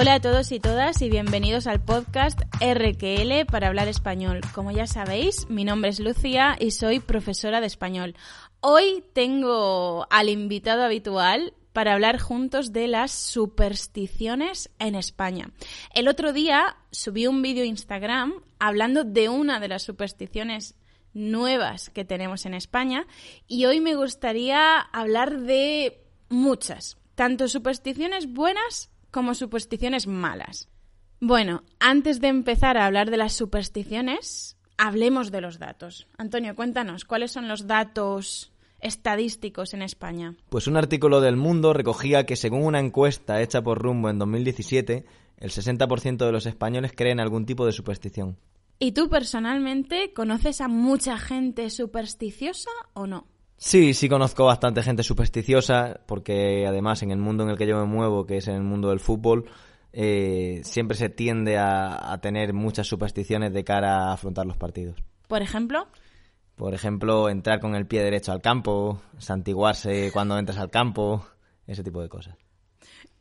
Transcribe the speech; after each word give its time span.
Hola 0.00 0.14
a 0.14 0.20
todos 0.20 0.50
y 0.50 0.60
todas 0.60 1.02
y 1.02 1.10
bienvenidos 1.10 1.66
al 1.66 1.84
podcast 1.84 2.40
RQL 2.58 3.44
para 3.44 3.66
hablar 3.68 3.86
español. 3.86 4.40
Como 4.54 4.70
ya 4.70 4.86
sabéis, 4.86 5.46
mi 5.50 5.62
nombre 5.62 5.90
es 5.90 6.00
Lucía 6.00 6.56
y 6.58 6.70
soy 6.70 7.00
profesora 7.00 7.60
de 7.60 7.66
español. 7.66 8.14
Hoy 8.60 9.04
tengo 9.12 10.06
al 10.08 10.30
invitado 10.30 10.84
habitual 10.84 11.52
para 11.74 11.92
hablar 11.92 12.18
juntos 12.18 12.72
de 12.72 12.88
las 12.88 13.12
supersticiones 13.12 14.70
en 14.78 14.94
España. 14.94 15.50
El 15.94 16.08
otro 16.08 16.32
día 16.32 16.78
subí 16.90 17.26
un 17.26 17.42
vídeo 17.42 17.64
Instagram 17.64 18.32
hablando 18.58 19.04
de 19.04 19.28
una 19.28 19.60
de 19.60 19.68
las 19.68 19.82
supersticiones 19.82 20.76
nuevas 21.12 21.90
que 21.90 22.06
tenemos 22.06 22.46
en 22.46 22.54
España 22.54 23.06
y 23.46 23.66
hoy 23.66 23.80
me 23.80 23.96
gustaría 23.96 24.78
hablar 24.78 25.40
de 25.40 26.02
muchas, 26.30 26.96
tanto 27.16 27.48
supersticiones 27.48 28.32
buenas 28.32 28.88
como 29.10 29.34
supersticiones 29.34 30.06
malas. 30.06 30.68
Bueno, 31.20 31.64
antes 31.78 32.20
de 32.20 32.28
empezar 32.28 32.78
a 32.78 32.86
hablar 32.86 33.10
de 33.10 33.18
las 33.18 33.34
supersticiones, 33.34 34.56
hablemos 34.78 35.30
de 35.30 35.42
los 35.42 35.58
datos. 35.58 36.06
Antonio, 36.16 36.54
cuéntanos, 36.56 37.04
¿cuáles 37.04 37.30
son 37.32 37.48
los 37.48 37.66
datos 37.66 38.52
estadísticos 38.80 39.74
en 39.74 39.82
España? 39.82 40.34
Pues 40.48 40.66
un 40.66 40.78
artículo 40.78 41.20
del 41.20 41.36
Mundo 41.36 41.74
recogía 41.74 42.24
que 42.24 42.36
según 42.36 42.64
una 42.64 42.80
encuesta 42.80 43.42
hecha 43.42 43.62
por 43.62 43.82
Rumbo 43.82 44.08
en 44.08 44.18
2017, 44.18 45.04
el 45.36 45.50
60% 45.50 46.24
de 46.24 46.32
los 46.32 46.46
españoles 46.46 46.92
creen 46.96 47.20
algún 47.20 47.44
tipo 47.44 47.66
de 47.66 47.72
superstición. 47.72 48.38
¿Y 48.78 48.92
tú 48.92 49.10
personalmente 49.10 50.14
conoces 50.14 50.62
a 50.62 50.68
mucha 50.68 51.18
gente 51.18 51.68
supersticiosa 51.68 52.70
o 52.94 53.06
no? 53.06 53.26
Sí, 53.62 53.92
sí 53.92 54.08
conozco 54.08 54.46
bastante 54.46 54.82
gente 54.82 55.02
supersticiosa, 55.02 56.00
porque 56.06 56.66
además 56.66 57.02
en 57.02 57.10
el 57.10 57.18
mundo 57.18 57.44
en 57.44 57.50
el 57.50 57.58
que 57.58 57.66
yo 57.66 57.76
me 57.76 57.84
muevo, 57.84 58.24
que 58.24 58.38
es 58.38 58.48
en 58.48 58.54
el 58.54 58.62
mundo 58.62 58.88
del 58.88 59.00
fútbol, 59.00 59.50
eh, 59.92 60.62
siempre 60.64 60.96
se 60.96 61.10
tiende 61.10 61.58
a, 61.58 62.18
tener 62.22 62.54
muchas 62.54 62.86
supersticiones 62.86 63.52
de 63.52 63.62
cara 63.62 64.08
a 64.08 64.12
afrontar 64.14 64.46
los 64.46 64.56
partidos. 64.56 64.96
¿Por 65.28 65.42
ejemplo? 65.42 65.88
Por 66.56 66.72
ejemplo, 66.72 67.28
entrar 67.28 67.60
con 67.60 67.74
el 67.74 67.86
pie 67.86 68.02
derecho 68.02 68.32
al 68.32 68.40
campo, 68.40 69.02
santiguarse 69.18 70.10
cuando 70.10 70.38
entras 70.38 70.56
al 70.56 70.70
campo, 70.70 71.26
ese 71.66 71.84
tipo 71.84 72.00
de 72.00 72.08
cosas. 72.08 72.38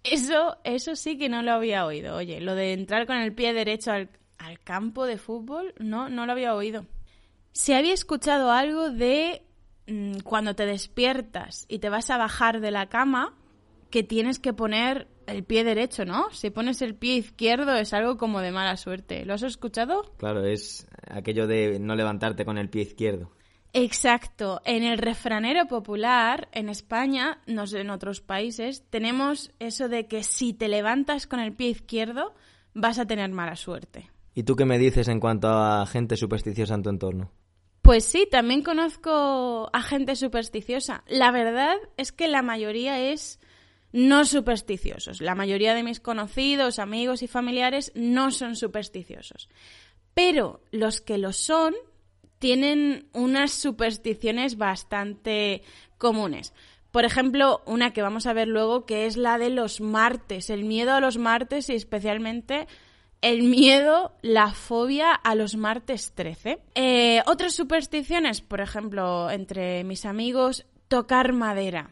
Eso, 0.05 0.55
eso 0.63 0.95
sí 0.95 1.17
que 1.17 1.27
no 1.27 1.41
lo 1.41 1.51
había 1.51 1.85
oído. 1.85 2.15
Oye, 2.15 2.39
lo 2.39 2.55
de 2.55 2.71
entrar 2.71 3.07
con 3.07 3.17
el 3.17 3.33
pie 3.33 3.53
derecho 3.53 3.91
al, 3.91 4.09
al 4.37 4.57
campo 4.61 5.05
de 5.05 5.17
fútbol, 5.17 5.73
no, 5.79 6.07
no 6.07 6.25
lo 6.25 6.31
había 6.31 6.55
oído. 6.55 6.85
Se 7.51 7.75
había 7.75 7.93
escuchado 7.93 8.51
algo 8.51 8.89
de 8.89 9.43
cuando 10.23 10.55
te 10.55 10.65
despiertas 10.65 11.65
y 11.67 11.79
te 11.79 11.89
vas 11.89 12.09
a 12.09 12.17
bajar 12.17 12.59
de 12.61 12.71
la 12.71 12.87
cama, 12.87 13.35
que 13.89 14.03
tienes 14.03 14.39
que 14.39 14.53
poner 14.53 15.07
el 15.27 15.43
pie 15.43 15.63
derecho, 15.63 16.05
¿no? 16.05 16.29
Si 16.31 16.49
pones 16.49 16.81
el 16.81 16.95
pie 16.95 17.15
izquierdo 17.15 17.75
es 17.75 17.93
algo 17.93 18.17
como 18.17 18.41
de 18.41 18.51
mala 18.51 18.77
suerte. 18.77 19.25
¿Lo 19.25 19.33
has 19.33 19.43
escuchado? 19.43 20.13
Claro, 20.17 20.45
es 20.45 20.87
aquello 21.09 21.47
de 21.47 21.79
no 21.79 21.95
levantarte 21.95 22.45
con 22.45 22.57
el 22.57 22.69
pie 22.69 22.83
izquierdo. 22.83 23.31
Exacto. 23.73 24.61
En 24.65 24.83
el 24.83 24.97
refranero 24.97 25.67
popular, 25.67 26.49
en 26.51 26.69
España, 26.69 27.39
no 27.45 27.67
sé, 27.67 27.81
en 27.81 27.91
otros 27.91 28.21
países, 28.21 28.83
tenemos 28.89 29.51
eso 29.59 29.89
de 29.89 30.07
que 30.07 30.23
si 30.23 30.53
te 30.53 30.67
levantas 30.67 31.27
con 31.27 31.39
el 31.39 31.53
pie 31.53 31.69
izquierdo, 31.69 32.33
vas 32.73 32.97
a 32.97 33.05
tener 33.05 33.29
mala 33.29 33.55
suerte. 33.55 34.09
¿Y 34.33 34.43
tú 34.43 34.55
qué 34.55 34.65
me 34.65 34.79
dices 34.79 35.07
en 35.07 35.19
cuanto 35.19 35.49
a 35.49 35.85
gente 35.85 36.15
supersticiosa 36.15 36.75
en 36.75 36.83
tu 36.83 36.89
entorno? 36.89 37.31
Pues 37.89 38.05
sí, 38.05 38.27
también 38.29 38.61
conozco 38.61 39.67
a 39.73 39.81
gente 39.81 40.15
supersticiosa. 40.15 41.03
La 41.07 41.31
verdad 41.31 41.75
es 41.97 42.11
que 42.11 42.27
la 42.27 42.43
mayoría 42.43 42.99
es 42.99 43.39
no 43.91 44.25
supersticiosos. 44.25 45.21
La 45.21 45.33
mayoría 45.33 45.73
de 45.73 45.81
mis 45.81 45.99
conocidos, 45.99 46.77
amigos 46.77 47.23
y 47.23 47.27
familiares 47.27 47.91
no 47.95 48.29
son 48.29 48.55
supersticiosos. 48.55 49.49
Pero 50.13 50.61
los 50.69 51.01
que 51.01 51.17
lo 51.17 51.33
son 51.33 51.73
tienen 52.37 53.09
unas 53.11 53.49
supersticiones 53.53 54.55
bastante 54.55 55.63
comunes. 55.97 56.53
Por 56.91 57.05
ejemplo, 57.05 57.63
una 57.65 57.91
que 57.91 58.03
vamos 58.03 58.27
a 58.27 58.33
ver 58.33 58.49
luego, 58.49 58.85
que 58.85 59.07
es 59.07 59.17
la 59.17 59.39
de 59.39 59.49
los 59.49 59.81
martes, 59.81 60.51
el 60.51 60.63
miedo 60.63 60.93
a 60.93 61.01
los 61.01 61.17
martes 61.17 61.71
y 61.71 61.73
especialmente 61.73 62.67
el 63.21 63.43
miedo, 63.43 64.13
la 64.21 64.53
fobia 64.53 65.13
a 65.13 65.35
los 65.35 65.55
martes 65.55 66.13
13. 66.13 66.59
Eh, 66.75 67.21
otras 67.25 67.53
supersticiones, 67.53 68.41
por 68.41 68.61
ejemplo, 68.61 69.29
entre 69.29 69.83
mis 69.83 70.05
amigos, 70.05 70.65
tocar 70.87 71.33
madera. 71.33 71.91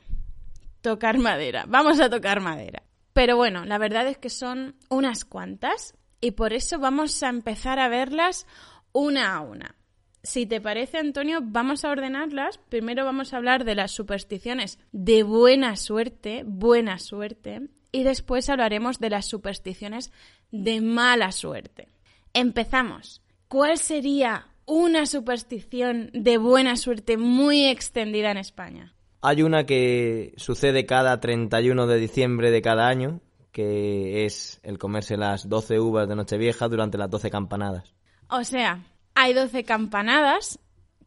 Tocar 0.82 1.18
madera. 1.18 1.66
Vamos 1.68 2.00
a 2.00 2.10
tocar 2.10 2.40
madera. 2.40 2.84
Pero 3.14 3.36
bueno, 3.36 3.66
la 3.66 3.78
verdad 3.78 4.08
es 4.08 4.18
que 4.18 4.30
son 4.30 4.76
unas 4.90 5.26
cuantas 5.26 5.96
y 6.22 6.32
por 6.32 6.54
eso 6.54 6.80
vamos 6.80 7.22
a 7.24 7.30
empezar 7.30 7.80
a 7.80 7.90
verlas 7.90 8.46
una 8.92 9.36
a 9.36 9.42
una. 9.42 9.76
Si 10.24 10.46
te 10.46 10.60
parece, 10.60 10.98
Antonio, 10.98 11.40
vamos 11.42 11.86
a 11.86 11.90
ordenarlas. 11.90 12.58
Primero 12.70 13.06
vamos 13.06 13.34
a 13.34 13.38
hablar 13.38 13.64
de 13.64 13.76
las 13.76 13.92
supersticiones 13.92 14.78
de 14.92 15.24
buena 15.24 15.76
suerte, 15.78 16.44
buena 16.46 17.00
suerte, 17.00 17.70
y 17.92 18.04
después 18.04 18.50
hablaremos 18.50 19.00
de 19.00 19.10
las 19.10 19.26
supersticiones 19.26 20.12
de 20.52 20.82
mala 20.82 21.32
suerte. 21.32 21.88
Empezamos. 22.34 23.22
¿Cuál 23.48 23.78
sería 23.78 24.48
una 24.66 25.06
superstición 25.06 26.10
de 26.14 26.38
buena 26.38 26.76
suerte 26.76 27.18
muy 27.18 27.66
extendida 27.66 28.32
en 28.32 28.38
España? 28.38 28.94
Hay 29.22 29.42
una 29.42 29.66
que 29.66 30.34
sucede 30.38 30.86
cada 30.86 31.20
31 31.20 31.88
de 31.88 31.98
diciembre 31.98 32.52
de 32.52 32.62
cada 32.62 32.88
año, 32.88 33.22
que 33.52 34.26
es 34.26 34.60
el 34.64 34.78
comerse 34.78 35.18
las 35.18 35.50
12 35.50 35.80
uvas 35.80 36.08
de 36.08 36.16
Nochevieja 36.16 36.68
durante 36.68 36.98
las 36.98 37.10
12 37.10 37.32
campanadas. 37.32 37.96
O 38.30 38.44
sea, 38.44 38.84
hay 39.16 39.34
12 39.34 39.64
campanadas 39.64 40.60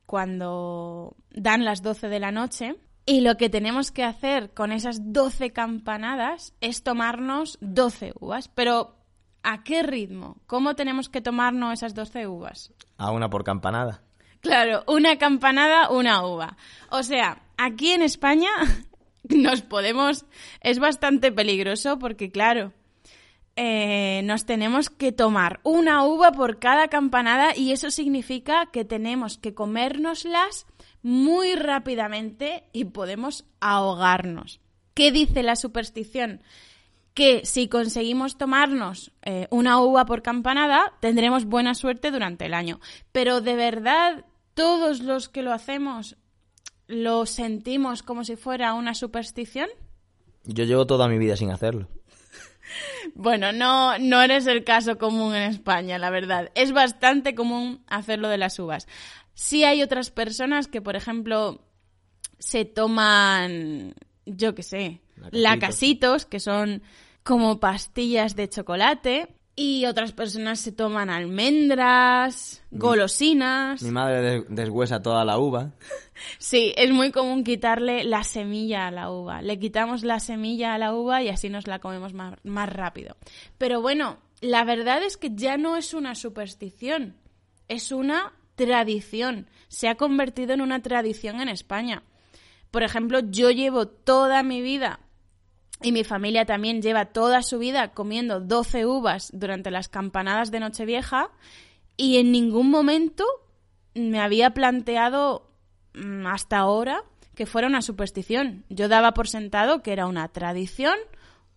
cuando 0.07 1.17
dan 1.31 1.65
las 1.65 1.83
12 1.83 2.09
de 2.09 2.19
la 2.19 2.33
noche 2.33 2.77
y 3.06 3.22
lo 3.22 3.37
que 3.37 3.49
tenemos 3.49 3.91
que 3.91 4.05
hacer 4.05 4.53
con 4.53 4.72
esas 4.72 5.12
12 5.12 5.53
campanadas 5.53 6.55
es 6.61 6.83
tomarnos 6.83 7.59
12 7.61 8.12
uvas. 8.21 8.49
Pero, 8.49 8.97
¿a 9.43 9.62
qué 9.62 9.83
ritmo? 9.83 10.38
¿Cómo 10.47 10.75
tenemos 10.75 11.09
que 11.09 11.21
tomarnos 11.21 11.72
esas 11.75 11.94
12 11.94 12.27
uvas? 12.27 12.72
A 12.99 13.11
una 13.11 13.31
por 13.31 13.44
campanada. 13.44 14.03
Claro, 14.41 14.84
una 14.87 15.19
campanada, 15.19 15.91
una 15.91 16.25
uva. 16.27 16.56
O 16.91 17.03
sea, 17.03 17.43
aquí 17.56 17.91
en 17.91 18.03
España 18.03 18.50
nos 19.28 19.62
podemos... 19.62 20.25
Es 20.61 20.78
bastante 20.78 21.32
peligroso 21.32 21.99
porque, 21.99 22.31
claro, 22.31 22.72
eh, 23.56 24.22
nos 24.25 24.47
tenemos 24.47 24.88
que 24.88 25.12
tomar 25.12 25.61
una 25.65 26.05
uva 26.05 26.32
por 26.32 26.59
cada 26.59 26.88
campanada 26.88 27.56
y 27.56 27.72
eso 27.72 27.91
significa 27.91 28.67
que 28.72 28.84
tenemos 28.84 29.37
que 29.37 29.53
comérnoslas 29.53 30.67
muy 31.03 31.55
rápidamente 31.55 32.65
y 32.72 32.87
podemos 32.87 33.44
ahogarnos. 33.61 34.61
¿Qué 34.94 35.12
dice 35.12 35.43
la 35.43 35.56
superstición? 35.56 36.43
Que 37.15 37.44
si 37.44 37.69
conseguimos 37.69 38.38
tomarnos 38.38 39.12
eh, 39.22 39.49
una 39.50 39.81
uva 39.81 40.05
por 40.05 40.22
campanada, 40.22 40.93
tendremos 41.00 41.44
buena 41.44 41.75
suerte 41.75 42.11
durante 42.11 42.47
el 42.47 42.55
año. 42.55 42.81
Pero 43.12 43.41
de 43.41 43.56
verdad, 43.56 44.25
todos 44.55 45.00
los 45.00 45.28
que 45.28 45.43
lo 45.43 45.53
hacemos 45.53 46.16
lo 46.87 47.25
sentimos 47.25 48.03
como 48.03 48.25
si 48.25 48.37
fuera 48.37 48.75
una 48.75 48.94
superstición. 48.94 49.69
Yo 50.44 50.65
llevo 50.65 50.87
toda 50.87 51.09
mi 51.09 51.19
vida 51.19 51.37
sin 51.37 51.50
hacerlo. 51.50 51.88
Bueno, 53.15 53.53
no, 53.53 53.99
no 53.99 54.22
eres 54.22 54.47
el 54.47 54.62
caso 54.62 54.97
común 54.97 55.34
en 55.34 55.43
España, 55.50 55.99
la 55.99 56.11
verdad. 56.11 56.50
Es 56.55 56.71
bastante 56.71 57.34
común 57.34 57.82
hacerlo 57.88 58.28
de 58.28 58.38
las 58.38 58.59
uvas. 58.61 58.87
Sí 59.41 59.65
hay 59.65 59.83
otras 59.83 60.11
personas 60.11 60.69
que, 60.69 60.82
por 60.82 60.97
ejemplo, 60.97 61.62
se 62.38 62.67
toman, 62.67 63.94
yo 64.26 64.55
qué 64.55 64.62
sé, 64.62 65.00
lacasitos, 65.31 66.26
que 66.26 66.41
son 66.41 66.82
como 67.23 67.59
pastillas 67.59 68.37
de 68.37 68.50
chocolate. 68.50 69.35
Y 69.56 69.87
otras 69.87 70.12
personas 70.12 70.61
se 70.61 70.73
toman 70.73 71.09
almendras, 71.09 72.62
golosinas. 72.70 73.82
Mi 73.82 73.91
madre 73.91 74.44
deshuesa 74.50 75.00
toda 75.00 75.25
la 75.25 75.38
uva. 75.38 75.73
Sí, 76.38 76.75
es 76.76 76.91
muy 76.91 77.11
común 77.11 77.43
quitarle 77.43 78.05
la 78.05 78.25
semilla 78.25 78.88
a 78.88 78.91
la 78.91 79.11
uva. 79.11 79.41
Le 79.41 79.59
quitamos 79.59 80.05
la 80.05 80.20
semilla 80.20 80.75
a 80.75 80.79
la 80.79 80.93
uva 80.93 81.23
y 81.23 81.31
así 81.31 81.49
nos 81.49 81.67
la 81.67 81.79
comemos 81.79 82.12
más, 82.12 82.35
más 82.44 82.70
rápido. 82.70 83.17
Pero 83.56 83.81
bueno, 83.81 84.19
la 84.43 84.64
verdad 84.64 85.03
es 85.03 85.17
que 85.17 85.31
ya 85.35 85.56
no 85.56 85.79
es 85.79 85.94
una 85.94 86.14
superstición, 86.14 87.17
es 87.69 87.91
una 87.91 88.35
tradición, 88.67 89.49
se 89.69 89.89
ha 89.89 89.95
convertido 89.95 90.53
en 90.53 90.61
una 90.61 90.83
tradición 90.83 91.41
en 91.41 91.49
España. 91.49 92.03
Por 92.71 92.83
ejemplo, 92.83 93.21
yo 93.21 93.51
llevo 93.51 93.89
toda 93.89 94.43
mi 94.43 94.61
vida 94.61 95.01
y 95.83 95.93
mi 95.93 96.05
familia 96.05 96.45
también 96.45 96.83
lleva 96.83 97.07
toda 97.07 97.41
su 97.43 97.59
vida 97.59 97.93
comiendo 97.93 98.39
12 98.39 98.85
uvas 98.85 99.31
durante 99.33 99.71
las 99.71 99.89
campanadas 99.89 100.51
de 100.51 100.61
Nochevieja 100.61 101.31
y 101.97 102.19
en 102.19 102.33
ningún 102.33 102.69
momento 102.69 103.25
me 103.95 104.21
había 104.21 104.51
planteado 104.51 105.51
mm, 105.95 106.27
hasta 106.27 106.59
ahora 106.59 107.05
que 107.35 107.47
fuera 107.47 107.67
una 107.67 107.81
superstición. 107.81 108.67
Yo 108.69 108.89
daba 108.89 109.12
por 109.12 109.27
sentado 109.27 109.83
que 109.83 109.93
era 109.93 110.07
una 110.07 110.29
tradición, 110.29 110.99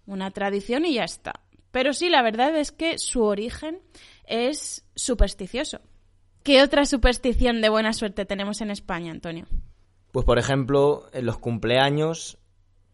una 0.06 0.32
tradición 0.32 0.86
y 0.86 0.94
ya 0.94 1.04
está. 1.04 1.34
Pero 1.72 1.92
sí, 1.92 2.08
la 2.08 2.22
verdad 2.22 2.56
es 2.56 2.72
que 2.72 2.98
su 2.98 3.24
origen 3.24 3.82
es 4.26 4.86
supersticioso. 4.96 5.82
¿Qué 6.44 6.62
otra 6.62 6.86
superstición 6.86 7.62
de 7.62 7.70
buena 7.70 7.94
suerte 7.94 8.26
tenemos 8.26 8.60
en 8.60 8.70
España, 8.70 9.12
Antonio? 9.12 9.46
Pues 10.12 10.26
por 10.26 10.38
ejemplo, 10.38 11.08
en 11.14 11.26
los 11.26 11.38
cumpleaños, 11.38 12.38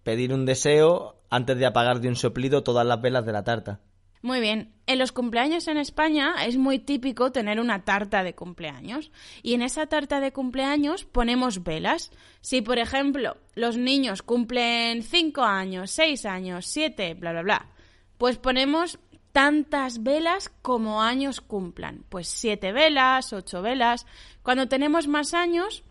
pedir 0.04 0.34
un 0.34 0.46
deseo 0.46 1.22
antes 1.31 1.57
de 1.57 1.66
apagar 1.66 2.00
de 2.00 2.10
un 2.10 2.16
soplido 2.16 2.63
todas 2.63 2.86
las 2.86 3.01
velas 3.01 3.25
de 3.25 3.31
la 3.31 3.44
tarta. 3.44 3.81
Muy 4.22 4.40
bien. 4.40 4.74
En 4.86 5.00
los 5.00 5.12
cumpleaños 5.12 5.68
en 5.68 5.78
España 5.78 6.46
es 6.46 6.57
muy 6.57 6.78
típico 6.78 7.31
tener 7.31 7.60
una 7.60 7.86
tarta 7.86 8.24
de 8.24 8.36
cumpleaños. 8.36 9.12
Y 9.42 9.54
en 9.54 9.62
esa 9.62 9.88
tarta 9.88 10.19
de 10.19 10.34
cumpleaños 10.34 11.06
ponemos 11.06 11.63
velas. 11.63 12.12
Si, 12.42 12.62
por 12.62 12.80
ejemplo, 12.80 13.38
los 13.56 13.78
niños 13.78 14.22
cumplen 14.22 15.04
5 15.04 15.42
años, 15.42 15.90
6 15.92 16.25
años, 16.25 16.66
7, 16.68 17.16
bla, 17.16 17.31
bla, 17.31 17.42
bla, 17.42 17.69
pues 18.18 18.38
ponemos 18.38 19.00
tantas 19.31 20.04
velas 20.04 20.50
como 20.62 21.02
años 21.02 21.42
cumplan. 21.42 22.04
Pues 22.10 22.28
7 22.28 22.72
velas, 22.72 23.34
8 23.34 23.62
velas. 23.62 24.06
Cuando 24.44 24.68
tenemos 24.68 25.08
más 25.08 25.34
años, 25.34 25.84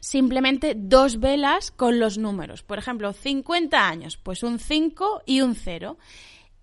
simplemente 0.00 0.74
dos 0.76 1.18
velas 1.18 1.70
con 1.70 1.98
los 1.98 2.18
números. 2.18 2.62
Por 2.62 2.78
ejemplo, 2.78 3.12
50 3.12 3.88
años, 3.88 4.16
pues 4.16 4.42
un 4.42 4.58
5 4.58 5.22
y 5.26 5.40
un 5.40 5.54
0. 5.54 5.98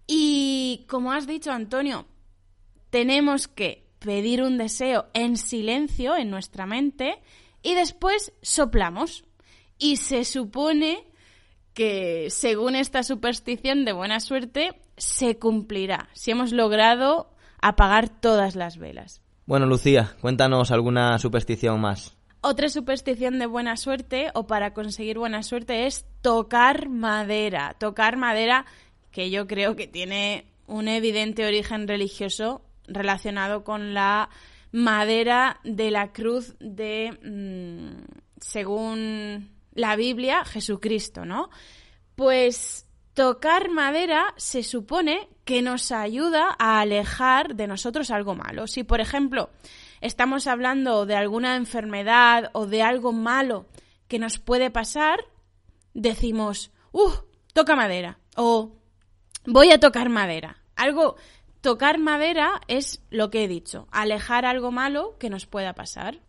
Y 0.07 0.85
como 0.87 1.11
has 1.11 1.27
dicho, 1.27 1.51
Antonio, 1.51 2.05
tenemos 2.89 3.47
que 3.47 3.87
pedir 3.99 4.43
un 4.43 4.57
deseo 4.57 5.07
en 5.13 5.37
silencio 5.37 6.15
en 6.15 6.29
nuestra 6.29 6.65
mente 6.65 7.21
y 7.61 7.75
después 7.75 8.33
soplamos. 8.41 9.23
Y 9.77 9.95
se 9.97 10.25
supone 10.25 11.07
que, 11.73 12.29
según 12.29 12.75
esta 12.75 13.03
superstición 13.03 13.85
de 13.85 13.93
buena 13.93 14.19
suerte, 14.19 14.79
se 15.01 15.39
cumplirá 15.39 16.09
si 16.13 16.29
hemos 16.29 16.51
logrado 16.51 17.31
apagar 17.59 18.07
todas 18.07 18.55
las 18.55 18.77
velas. 18.77 19.23
Bueno, 19.47 19.65
Lucía, 19.65 20.15
cuéntanos 20.21 20.69
alguna 20.69 21.17
superstición 21.17 21.81
más. 21.81 22.15
Otra 22.41 22.69
superstición 22.69 23.39
de 23.39 23.47
buena 23.47 23.77
suerte 23.77 24.29
o 24.35 24.45
para 24.45 24.75
conseguir 24.75 25.17
buena 25.17 25.41
suerte 25.41 25.87
es 25.87 26.05
tocar 26.21 26.87
madera. 26.87 27.75
Tocar 27.79 28.15
madera 28.15 28.67
que 29.11 29.31
yo 29.31 29.47
creo 29.47 29.75
que 29.75 29.87
tiene 29.87 30.45
un 30.67 30.87
evidente 30.87 31.47
origen 31.47 31.87
religioso 31.87 32.61
relacionado 32.87 33.63
con 33.63 33.95
la 33.95 34.29
madera 34.71 35.59
de 35.63 35.89
la 35.89 36.11
cruz 36.13 36.55
de, 36.59 37.17
mm, 37.23 38.03
según 38.39 39.49
la 39.73 39.95
Biblia, 39.95 40.45
Jesucristo, 40.45 41.25
¿no? 41.25 41.49
Pues 42.15 42.85
tocar 43.13 43.69
madera 43.69 44.33
se 44.37 44.63
supone 44.63 45.29
que 45.45 45.61
nos 45.61 45.91
ayuda 45.91 46.55
a 46.59 46.79
alejar 46.79 47.55
de 47.55 47.67
nosotros 47.67 48.11
algo 48.11 48.35
malo. 48.35 48.67
Si, 48.67 48.83
por 48.83 49.01
ejemplo, 49.01 49.49
estamos 49.99 50.47
hablando 50.47 51.05
de 51.05 51.15
alguna 51.15 51.55
enfermedad 51.55 52.49
o 52.53 52.67
de 52.67 52.81
algo 52.81 53.11
malo 53.11 53.65
que 54.07 54.19
nos 54.19 54.39
puede 54.39 54.71
pasar, 54.71 55.25
decimos, 55.93 56.71
¡uh! 56.91 57.11
Toca 57.53 57.75
madera. 57.75 58.19
O 58.35 58.71
voy 59.45 59.71
a 59.71 59.79
tocar 59.79 60.09
madera. 60.09 60.57
Algo, 60.75 61.15
tocar 61.59 61.97
madera 61.97 62.61
es 62.67 63.03
lo 63.09 63.29
que 63.29 63.43
he 63.43 63.47
dicho, 63.47 63.87
alejar 63.91 64.45
algo 64.45 64.71
malo 64.71 65.17
que 65.19 65.29
nos 65.29 65.45
pueda 65.45 65.73
pasar. 65.73 66.21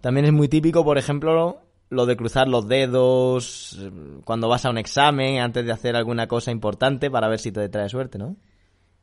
También 0.00 0.26
es 0.26 0.32
muy 0.32 0.48
típico, 0.48 0.84
por 0.84 0.98
ejemplo, 0.98 1.65
lo 1.88 2.06
de 2.06 2.16
cruzar 2.16 2.48
los 2.48 2.68
dedos 2.68 3.78
cuando 4.24 4.48
vas 4.48 4.64
a 4.64 4.70
un 4.70 4.78
examen, 4.78 5.40
antes 5.40 5.64
de 5.64 5.72
hacer 5.72 5.96
alguna 5.96 6.26
cosa 6.26 6.50
importante 6.50 7.10
para 7.10 7.28
ver 7.28 7.38
si 7.38 7.52
te 7.52 7.68
trae 7.68 7.88
suerte, 7.88 8.18
¿no? 8.18 8.36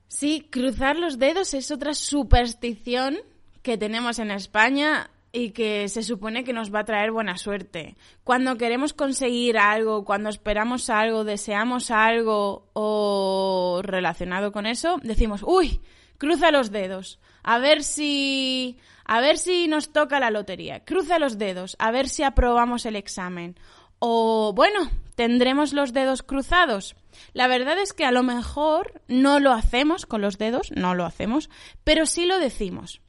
Sí, 0.07 0.47
cruzar 0.51 0.97
los 0.97 1.17
dedos 1.17 1.53
es 1.53 1.71
otra 1.71 1.93
superstición 1.93 3.17
que 3.61 3.77
tenemos 3.77 4.19
en 4.19 4.31
España 4.31 5.09
y 5.31 5.49
que 5.49 5.89
se 5.89 6.03
supone 6.03 6.43
que 6.43 6.53
nos 6.53 6.73
va 6.73 6.81
a 6.81 6.85
traer 6.85 7.11
buena 7.11 7.37
suerte. 7.37 7.95
Cuando 8.23 8.55
queremos 8.55 8.93
conseguir 8.93 9.57
algo, 9.57 10.05
cuando 10.05 10.29
esperamos 10.29 10.91
algo, 10.91 11.23
deseamos 11.23 11.89
algo 11.89 12.69
o 12.73 13.81
relacionado 13.83 14.51
con 14.51 14.67
eso, 14.67 14.99
decimos, 15.01 15.41
uy, 15.43 15.81
cruza 16.17 16.51
los 16.51 16.71
dedos, 16.71 17.19
a 17.43 17.59
ver 17.59 17.83
si 17.83 18.77
a 19.05 19.19
ver 19.19 19.37
si 19.37 19.67
nos 19.67 19.91
toca 19.91 20.19
la 20.19 20.31
lotería. 20.31 20.85
Cruza 20.85 21.19
los 21.19 21.37
dedos, 21.37 21.75
a 21.79 21.91
ver 21.91 22.07
si 22.07 22.23
aprobamos 22.23 22.85
el 22.85 22.95
examen. 22.95 23.57
O 23.99 24.53
bueno, 24.53 24.89
tendremos 25.15 25.73
los 25.73 25.93
dedos 25.93 26.23
cruzados. 26.23 26.95
La 27.33 27.47
verdad 27.47 27.77
es 27.77 27.93
que 27.93 28.05
a 28.05 28.11
lo 28.11 28.23
mejor 28.23 29.01
no 29.07 29.39
lo 29.39 29.51
hacemos 29.51 30.05
con 30.05 30.21
los 30.21 30.37
dedos, 30.37 30.71
no 30.75 30.95
lo 30.95 31.05
hacemos, 31.05 31.49
pero 31.83 32.05
sí 32.05 32.25
lo 32.25 32.39
decimos. 32.39 33.01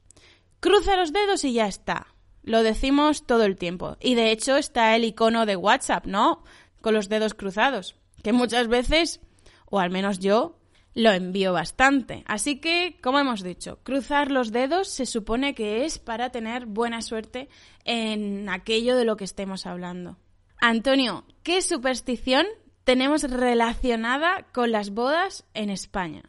Cruza 0.61 0.97
los 0.97 1.13
dedos 1.13 1.45
y 1.45 1.53
ya 1.53 1.67
está. 1.67 2.09
Lo 2.43 2.63
decimos 2.63 3.27
todo 3.27 3.45
el 3.45 3.57
tiempo. 3.57 3.97
Y 4.01 4.15
de 4.15 4.31
hecho 4.31 4.57
está 4.57 4.95
el 4.97 5.05
icono 5.05 5.47
de 5.47 5.57
WhatsApp, 5.57 6.07
¿no? 6.07 6.45
Con 6.81 6.95
los 6.95 7.09
dedos 7.09 7.35
cruzados. 7.35 7.97
Que 8.23 8.33
muchas 8.33 8.69
veces, 8.69 9.21
o 9.67 9.81
al 9.81 9.91
menos 9.91 10.19
yo, 10.19 10.59
lo 10.95 11.11
envío 11.11 11.53
bastante. 11.53 12.23
Así 12.27 12.61
que, 12.61 12.99
como 13.03 13.19
hemos 13.19 13.43
dicho, 13.43 13.79
cruzar 13.83 14.31
los 14.31 14.53
dedos 14.53 14.89
se 14.89 15.07
supone 15.07 15.55
que 15.55 15.85
es 15.85 15.99
para 15.99 16.31
tener 16.31 16.67
buena 16.67 17.03
suerte 17.03 17.49
en 17.85 18.49
aquello 18.49 18.97
de 18.97 19.05
lo 19.05 19.17
que 19.17 19.25
estemos 19.25 19.67
hablando. 19.67 20.17
Antonio, 20.61 21.25
¿qué 21.43 21.61
superstición 21.61 22.47
tenemos 22.85 23.23
relacionada 23.25 24.47
con 24.53 24.71
las 24.71 24.91
bodas 24.91 25.45
en 25.55 25.71
España? 25.71 26.23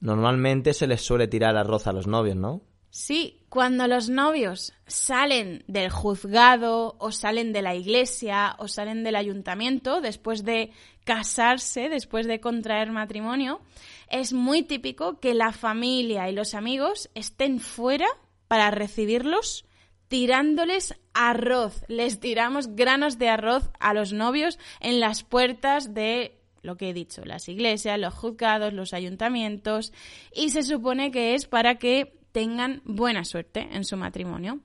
Normalmente 0.00 0.74
se 0.74 0.86
les 0.86 1.02
suele 1.02 1.28
tirar 1.28 1.56
arroz 1.56 1.86
a 1.86 1.92
los 1.92 2.06
novios, 2.06 2.36
¿no? 2.36 2.62
Sí, 2.90 3.39
cuando 3.50 3.88
los 3.88 4.08
novios 4.08 4.72
salen 4.86 5.64
del 5.66 5.90
juzgado 5.90 6.94
o 7.00 7.10
salen 7.10 7.52
de 7.52 7.62
la 7.62 7.74
iglesia 7.74 8.54
o 8.58 8.68
salen 8.68 9.02
del 9.02 9.16
ayuntamiento 9.16 10.00
después 10.00 10.44
de 10.44 10.70
casarse, 11.02 11.88
después 11.88 12.28
de 12.28 12.38
contraer 12.38 12.92
matrimonio, 12.92 13.60
es 14.08 14.32
muy 14.32 14.62
típico 14.62 15.18
que 15.18 15.34
la 15.34 15.52
familia 15.52 16.30
y 16.30 16.32
los 16.32 16.54
amigos 16.54 17.10
estén 17.16 17.58
fuera 17.58 18.06
para 18.46 18.70
recibirlos 18.70 19.64
tirándoles 20.06 20.94
arroz. 21.12 21.84
Les 21.88 22.20
tiramos 22.20 22.76
granos 22.76 23.18
de 23.18 23.30
arroz 23.30 23.68
a 23.80 23.94
los 23.94 24.12
novios 24.12 24.60
en 24.78 25.00
las 25.00 25.24
puertas 25.24 25.92
de 25.92 26.38
lo 26.62 26.76
que 26.76 26.90
he 26.90 26.94
dicho, 26.94 27.24
las 27.24 27.48
iglesias, 27.48 27.98
los 27.98 28.14
juzgados, 28.14 28.72
los 28.72 28.92
ayuntamientos, 28.92 29.92
y 30.32 30.50
se 30.50 30.62
supone 30.62 31.10
que 31.10 31.34
es 31.34 31.46
para 31.46 31.78
que 31.78 32.19
tengan 32.32 32.82
buena 32.84 33.24
suerte 33.24 33.68
en 33.72 33.84
su 33.84 33.96
matrimonio. 33.96 34.60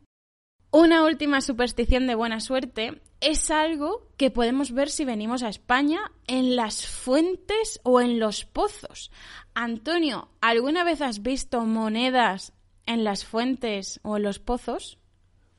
Una 0.71 1.05
última 1.05 1.39
superstición 1.39 2.05
de 2.05 2.15
buena 2.15 2.41
suerte 2.41 3.01
es 3.21 3.49
algo 3.49 4.09
que 4.17 4.29
podemos 4.29 4.73
ver 4.73 4.89
si 4.89 5.05
venimos 5.05 5.41
a 5.41 5.47
España 5.47 6.11
en 6.27 6.57
las 6.57 6.85
fuentes 6.85 7.79
o 7.83 8.01
en 8.01 8.19
los 8.19 8.43
pozos. 8.43 9.09
Antonio, 9.53 10.27
¿alguna 10.41 10.83
vez 10.83 11.01
has 11.01 11.21
visto 11.21 11.61
monedas 11.61 12.51
en 12.85 13.05
las 13.05 13.23
fuentes 13.23 14.01
o 14.03 14.17
en 14.17 14.23
los 14.23 14.39
pozos? 14.39 14.99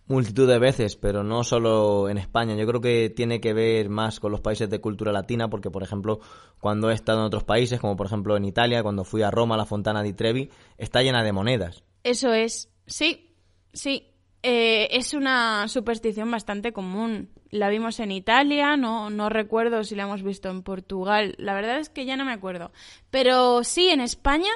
Multitud 0.09 0.47
de 0.47 0.59
veces, 0.59 0.97
pero 0.97 1.25
no 1.25 1.43
solo 1.43 2.09
en 2.09 2.19
España. 2.19 2.55
Yo 2.55 2.67
creo 2.67 2.81
que 2.81 3.09
tiene 3.09 3.41
que 3.41 3.55
ver 3.55 3.89
más 3.89 4.21
con 4.21 4.31
los 4.31 4.41
países 4.41 4.71
de 4.71 4.81
cultura 4.81 5.11
latina, 5.11 5.49
porque, 5.49 5.71
por 5.71 5.83
ejemplo, 5.83 6.21
cuando 6.61 6.91
he 6.91 6.95
estado 6.95 7.21
en 7.21 7.27
otros 7.27 7.43
países, 7.43 7.81
como 7.81 7.97
por 7.97 8.07
ejemplo 8.07 8.37
en 8.37 8.45
Italia, 8.45 8.85
cuando 8.85 9.03
fui 9.03 9.23
a 9.23 9.33
Roma, 9.33 9.57
la 9.57 9.65
Fontana 9.65 10.03
di 10.03 10.13
Trevi, 10.13 10.51
está 10.79 11.03
llena 11.03 11.25
de 11.25 11.33
monedas. 11.33 11.83
Eso 12.07 12.33
es, 12.33 12.71
sí, 12.87 13.35
sí. 13.73 14.13
Eh, 14.45 14.87
es 14.93 15.13
una 15.13 15.67
superstición 15.67 16.31
bastante 16.31 16.73
común. 16.73 17.31
La 17.51 17.69
vimos 17.69 17.99
en 17.99 18.13
Italia, 18.13 18.77
no, 18.77 19.11
no 19.11 19.29
recuerdo 19.29 19.83
si 19.83 19.97
la 19.97 20.05
hemos 20.05 20.23
visto 20.23 20.49
en 20.49 20.63
Portugal. 20.63 21.35
La 21.37 21.53
verdad 21.53 21.81
es 21.81 21.89
que 21.89 22.05
ya 22.05 22.17
no 22.17 22.25
me 22.25 22.33
acuerdo. 22.33 22.71
Pero 23.11 23.65
sí, 23.65 23.89
en 23.89 24.01
España 24.01 24.53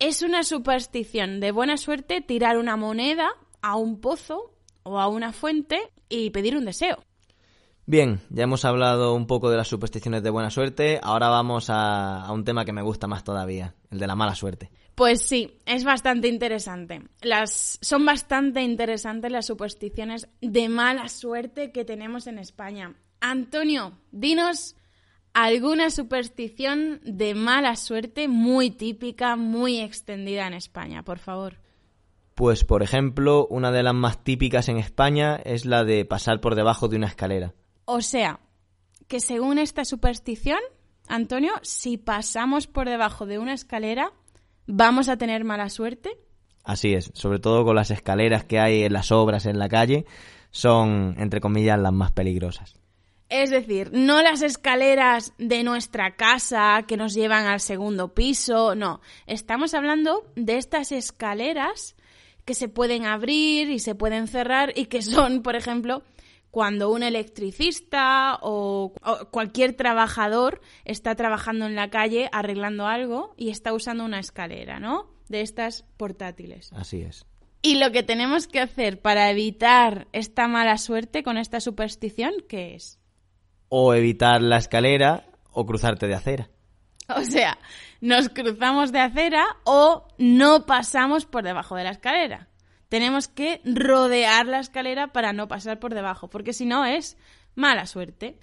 es 0.00 0.22
una 0.22 0.42
superstición 0.42 1.38
de 1.38 1.52
buena 1.52 1.76
suerte 1.76 2.22
tirar 2.22 2.58
una 2.58 2.76
moneda 2.76 3.28
a 3.62 3.76
un 3.76 4.00
pozo 4.00 4.52
o 4.82 4.98
a 4.98 5.06
una 5.06 5.32
fuente 5.32 5.78
y 6.08 6.30
pedir 6.30 6.56
un 6.56 6.64
deseo. 6.64 7.04
Bien, 7.86 8.18
ya 8.30 8.44
hemos 8.44 8.64
hablado 8.64 9.14
un 9.14 9.28
poco 9.28 9.48
de 9.48 9.58
las 9.58 9.68
supersticiones 9.68 10.24
de 10.24 10.30
buena 10.30 10.50
suerte, 10.50 10.98
ahora 11.00 11.28
vamos 11.28 11.70
a, 11.70 12.24
a, 12.24 12.32
un 12.32 12.42
tema 12.42 12.64
que 12.64 12.72
me 12.72 12.82
gusta 12.82 13.06
más 13.06 13.22
todavía, 13.22 13.76
el 13.92 14.00
de 14.00 14.06
la 14.08 14.16
mala 14.16 14.34
suerte. 14.34 14.72
Pues 14.94 15.22
sí, 15.22 15.58
es 15.66 15.84
bastante 15.84 16.28
interesante. 16.28 17.02
Las, 17.20 17.78
son 17.80 18.04
bastante 18.06 18.62
interesantes 18.62 19.32
las 19.32 19.46
supersticiones 19.46 20.28
de 20.40 20.68
mala 20.68 21.08
suerte 21.08 21.72
que 21.72 21.84
tenemos 21.84 22.26
en 22.26 22.38
España. 22.38 22.94
Antonio, 23.20 23.98
dinos 24.12 24.76
alguna 25.32 25.90
superstición 25.90 27.00
de 27.04 27.34
mala 27.34 27.74
suerte 27.74 28.28
muy 28.28 28.70
típica, 28.70 29.34
muy 29.34 29.80
extendida 29.80 30.46
en 30.46 30.54
España, 30.54 31.02
por 31.02 31.18
favor. 31.18 31.58
Pues, 32.34 32.64
por 32.64 32.82
ejemplo, 32.82 33.46
una 33.48 33.72
de 33.72 33.82
las 33.82 33.94
más 33.94 34.22
típicas 34.22 34.68
en 34.68 34.78
España 34.78 35.36
es 35.44 35.66
la 35.66 35.84
de 35.84 36.04
pasar 36.04 36.40
por 36.40 36.54
debajo 36.54 36.88
de 36.88 36.96
una 36.96 37.06
escalera. 37.06 37.54
O 37.84 38.00
sea, 38.00 38.40
que 39.08 39.20
según 39.20 39.58
esta 39.58 39.84
superstición, 39.84 40.58
Antonio, 41.06 41.52
si 41.62 41.96
pasamos 41.96 42.66
por 42.66 42.88
debajo 42.88 43.26
de 43.26 43.38
una 43.38 43.52
escalera, 43.52 44.12
¿vamos 44.66 45.08
a 45.08 45.16
tener 45.16 45.44
mala 45.44 45.68
suerte? 45.68 46.18
Así 46.64 46.94
es, 46.94 47.10
sobre 47.14 47.38
todo 47.38 47.64
con 47.64 47.76
las 47.76 47.90
escaleras 47.90 48.44
que 48.44 48.58
hay 48.58 48.84
en 48.84 48.92
las 48.92 49.12
obras 49.12 49.46
en 49.46 49.58
la 49.58 49.68
calle, 49.68 50.06
son, 50.50 51.16
entre 51.18 51.40
comillas, 51.40 51.78
las 51.78 51.92
más 51.92 52.12
peligrosas. 52.12 52.76
Es 53.28 53.50
decir, 53.50 53.90
no 53.92 54.22
las 54.22 54.42
escaleras 54.42 55.32
de 55.38 55.64
nuestra 55.64 56.14
casa 56.14 56.84
que 56.86 56.96
nos 56.96 57.14
llevan 57.14 57.46
al 57.46 57.60
segundo 57.60 58.14
piso, 58.14 58.74
no. 58.74 59.00
Estamos 59.26 59.74
hablando 59.74 60.30
de 60.36 60.56
estas 60.56 60.92
escaleras 60.92 61.96
que 62.44 62.54
se 62.54 62.68
pueden 62.68 63.06
abrir 63.06 63.70
y 63.70 63.78
se 63.78 63.94
pueden 63.94 64.28
cerrar 64.28 64.72
y 64.76 64.86
que 64.86 65.02
son, 65.02 65.42
por 65.42 65.56
ejemplo, 65.56 66.02
cuando 66.54 66.92
un 66.92 67.02
electricista 67.02 68.38
o, 68.40 68.92
cualquier 69.32 69.74
trabajador 69.74 70.60
está 70.84 71.16
trabajando 71.16 71.66
en 71.66 71.74
la 71.74 71.90
calle 71.90 72.28
arreglando 72.30 72.86
algo 72.86 73.34
y 73.36 73.50
está 73.50 73.72
usando 73.72 74.04
una 74.04 74.20
escalera, 74.20 74.78
¿no? 74.78 75.10
De 75.28 75.40
estas 75.40 75.82
portátiles. 75.96 76.72
Así 76.72 77.02
es. 77.02 77.26
Y 77.60 77.80
lo 77.80 77.90
que 77.90 78.04
tenemos 78.04 78.46
que 78.46 78.60
hacer 78.60 79.02
para 79.02 79.32
evitar 79.32 80.06
esta 80.12 80.46
mala 80.46 80.78
suerte 80.78 81.24
con 81.24 81.38
esta 81.38 81.58
superstición, 81.58 82.34
¿qué 82.48 82.76
es? 82.76 83.00
O 83.68 83.92
evitar 83.92 84.40
la 84.40 84.58
escalera 84.58 85.26
o 85.50 85.66
cruzarte 85.66 86.06
de 86.06 86.14
acera. 86.14 86.50
O 87.08 87.24
sea, 87.24 87.58
nos 88.00 88.28
cruzamos 88.28 88.92
de 88.92 89.00
acera 89.00 89.44
o 89.64 90.06
no 90.18 90.66
pasamos 90.66 91.26
por 91.26 91.42
debajo 91.42 91.74
de 91.74 91.82
la 91.82 91.90
escalera 91.90 92.48
tenemos 92.94 93.26
que 93.26 93.60
rodear 93.64 94.46
la 94.46 94.60
escalera 94.60 95.08
para 95.08 95.32
no 95.32 95.48
pasar 95.48 95.80
por 95.80 95.94
debajo, 95.94 96.30
porque 96.30 96.52
si 96.52 96.64
no 96.64 96.84
es 96.84 97.16
mala 97.56 97.86
suerte. 97.86 98.38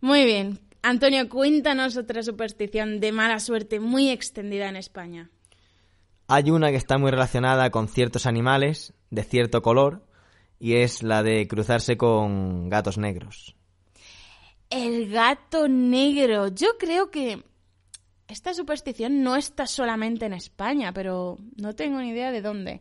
Muy 0.00 0.24
bien. 0.24 0.60
Antonio, 0.80 1.28
cuéntanos 1.28 1.98
otra 1.98 2.22
superstición 2.22 3.00
de 3.00 3.12
mala 3.12 3.38
suerte 3.38 3.78
muy 3.78 4.08
extendida 4.08 4.70
en 4.70 4.76
España. 4.76 5.28
Hay 6.26 6.50
una 6.50 6.70
que 6.70 6.76
está 6.76 6.96
muy 6.96 7.10
relacionada 7.10 7.68
con 7.68 7.88
ciertos 7.88 8.24
animales 8.24 8.94
de 9.10 9.24
cierto 9.24 9.60
color 9.60 10.06
y 10.58 10.76
es 10.76 11.02
la 11.02 11.22
de 11.22 11.46
cruzarse 11.46 11.98
con 11.98 12.70
gatos 12.70 12.96
negros. 12.96 13.56
El 14.70 15.10
gato 15.10 15.68
negro. 15.68 16.48
Yo 16.48 16.78
creo 16.78 17.10
que 17.10 17.44
esta 18.28 18.54
superstición 18.54 19.22
no 19.22 19.36
está 19.36 19.66
solamente 19.66 20.26
en 20.26 20.32
España, 20.32 20.92
pero 20.92 21.36
no 21.56 21.74
tengo 21.74 22.00
ni 22.00 22.08
idea 22.08 22.32
de 22.32 22.40
dónde. 22.40 22.80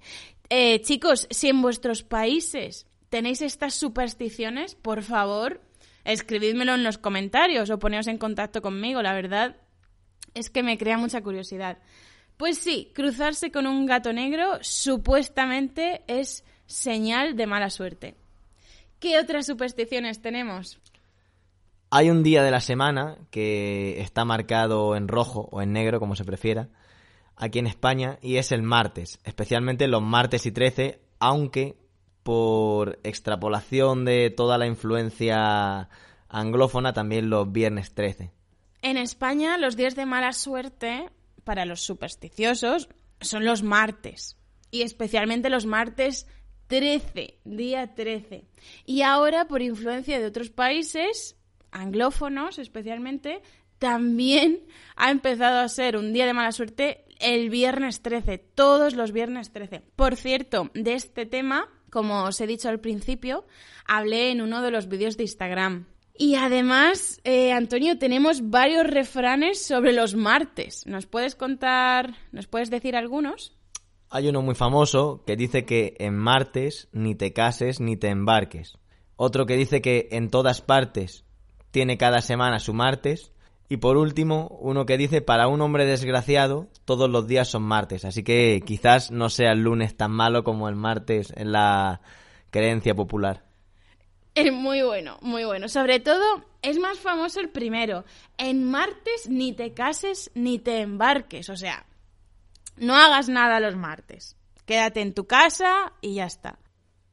Eh, 0.49 0.81
chicos, 0.81 1.27
si 1.31 1.49
en 1.49 1.61
vuestros 1.61 2.03
países 2.03 2.87
tenéis 3.09 3.41
estas 3.41 3.73
supersticiones, 3.73 4.75
por 4.75 5.01
favor, 5.01 5.61
escribídmelo 6.03 6.75
en 6.75 6.83
los 6.83 6.97
comentarios 6.97 7.69
o 7.69 7.79
poneos 7.79 8.07
en 8.07 8.17
contacto 8.17 8.61
conmigo. 8.61 9.01
La 9.01 9.13
verdad 9.13 9.57
es 10.33 10.49
que 10.49 10.63
me 10.63 10.77
crea 10.77 10.97
mucha 10.97 11.21
curiosidad. 11.21 11.79
Pues 12.37 12.57
sí, 12.57 12.91
cruzarse 12.93 13.51
con 13.51 13.65
un 13.65 13.85
gato 13.85 14.11
negro 14.13 14.57
supuestamente 14.61 16.03
es 16.07 16.43
señal 16.65 17.35
de 17.35 17.47
mala 17.47 17.69
suerte. 17.69 18.15
¿Qué 18.99 19.17
otras 19.19 19.45
supersticiones 19.45 20.21
tenemos? 20.21 20.79
Hay 21.89 22.09
un 22.09 22.23
día 22.23 22.43
de 22.43 22.51
la 22.51 22.59
semana 22.59 23.17
que 23.31 24.01
está 24.01 24.25
marcado 24.25 24.95
en 24.95 25.07
rojo 25.07 25.47
o 25.51 25.61
en 25.61 25.71
negro, 25.71 25.99
como 25.99 26.15
se 26.15 26.25
prefiera, 26.25 26.69
aquí 27.35 27.59
en 27.59 27.67
España 27.67 28.17
y 28.21 28.37
es 28.37 28.51
el 28.51 28.61
martes, 28.61 29.19
especialmente 29.23 29.87
los 29.87 30.01
martes 30.01 30.45
y 30.45 30.51
13, 30.51 30.99
aunque 31.19 31.77
por 32.23 32.99
extrapolación 33.03 34.05
de 34.05 34.31
toda 34.31 34.57
la 34.57 34.65
influencia 34.65 35.89
anglófona 36.27 36.93
también 36.93 37.29
los 37.29 37.51
viernes 37.51 37.93
13. 37.93 38.31
En 38.81 38.97
España 38.97 39.57
los 39.57 39.75
días 39.75 39.95
de 39.95 40.05
mala 40.05 40.33
suerte 40.33 41.09
para 41.43 41.65
los 41.65 41.81
supersticiosos 41.81 42.89
son 43.21 43.45
los 43.45 43.63
martes 43.63 44.37
y 44.71 44.81
especialmente 44.81 45.49
los 45.49 45.65
martes 45.65 46.27
13, 46.67 47.39
día 47.45 47.93
13. 47.93 48.45
Y 48.85 49.03
ahora 49.03 49.47
por 49.47 49.61
influencia 49.61 50.19
de 50.19 50.25
otros 50.25 50.49
países 50.49 51.35
anglófonos 51.71 52.57
especialmente 52.57 53.41
también 53.77 54.65
ha 54.95 55.11
empezado 55.11 55.59
a 55.59 55.69
ser 55.69 55.97
un 55.97 56.13
día 56.13 56.25
de 56.25 56.33
mala 56.33 56.51
suerte 56.51 57.04
el 57.19 57.49
viernes 57.49 58.01
13, 58.01 58.37
todos 58.37 58.95
los 58.95 59.11
viernes 59.11 59.51
13. 59.51 59.81
Por 59.95 60.15
cierto, 60.15 60.69
de 60.73 60.93
este 60.93 61.25
tema, 61.25 61.69
como 61.89 62.23
os 62.23 62.39
he 62.41 62.47
dicho 62.47 62.69
al 62.69 62.79
principio, 62.79 63.45
hablé 63.85 64.31
en 64.31 64.41
uno 64.41 64.61
de 64.61 64.71
los 64.71 64.87
vídeos 64.87 65.17
de 65.17 65.23
Instagram. 65.23 65.87
Y 66.17 66.35
además, 66.35 67.19
eh, 67.25 67.51
Antonio, 67.51 67.97
tenemos 67.97 68.49
varios 68.49 68.87
refranes 68.87 69.65
sobre 69.65 69.91
los 69.91 70.15
martes. 70.15 70.85
¿Nos 70.87 71.05
puedes 71.05 71.35
contar, 71.35 72.15
nos 72.31 72.47
puedes 72.47 72.69
decir 72.69 72.95
algunos? 72.95 73.57
Hay 74.09 74.29
uno 74.29 74.41
muy 74.41 74.55
famoso 74.55 75.23
que 75.25 75.35
dice 75.35 75.65
que 75.65 75.95
en 75.99 76.15
martes 76.15 76.87
ni 76.93 77.15
te 77.15 77.33
cases 77.33 77.81
ni 77.81 77.97
te 77.97 78.07
embarques. 78.07 78.77
Otro 79.17 79.45
que 79.45 79.57
dice 79.57 79.81
que 79.81 80.07
en 80.11 80.29
todas 80.29 80.61
partes 80.61 81.25
tiene 81.71 81.97
cada 81.97 82.21
semana 82.21 82.59
su 82.59 82.73
martes. 82.73 83.33
Y 83.67 83.77
por 83.77 83.97
último, 83.97 84.57
uno 84.61 84.85
que 84.85 84.97
dice, 84.97 85.21
para 85.21 85.47
un 85.47 85.61
hombre 85.61 85.85
desgraciado, 85.85 86.67
todos 86.85 87.09
los 87.09 87.27
días 87.27 87.47
son 87.47 87.63
martes. 87.63 88.05
Así 88.05 88.23
que 88.23 88.61
quizás 88.65 89.09
no 89.11 89.29
sea 89.29 89.53
el 89.53 89.63
lunes 89.63 89.97
tan 89.97 90.11
malo 90.11 90.43
como 90.43 90.69
el 90.69 90.75
martes 90.75 91.33
en 91.35 91.51
la 91.51 92.01
creencia 92.51 92.93
popular. 92.93 93.43
Es 94.35 94.51
muy 94.51 94.81
bueno, 94.83 95.17
muy 95.21 95.45
bueno. 95.45 95.67
Sobre 95.67 95.99
todo, 95.99 96.23
es 96.61 96.77
más 96.77 96.99
famoso 96.99 97.39
el 97.39 97.49
primero. 97.49 98.03
En 98.37 98.65
martes 98.65 99.29
ni 99.29 99.53
te 99.53 99.73
cases 99.73 100.29
ni 100.35 100.59
te 100.59 100.81
embarques. 100.81 101.49
O 101.49 101.55
sea, 101.55 101.85
no 102.77 102.95
hagas 102.95 103.29
nada 103.29 103.59
los 103.59 103.75
martes. 103.75 104.35
Quédate 104.65 105.01
en 105.01 105.13
tu 105.13 105.25
casa 105.25 105.93
y 106.01 106.15
ya 106.15 106.25
está. 106.25 106.59